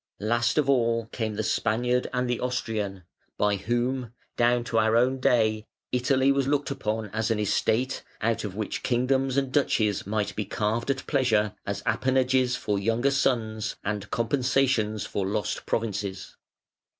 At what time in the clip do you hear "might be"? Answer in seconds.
10.07-10.43